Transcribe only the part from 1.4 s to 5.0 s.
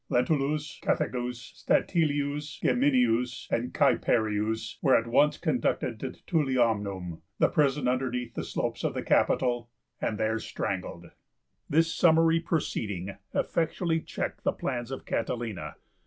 Statilius, Gabinius and Caeparius were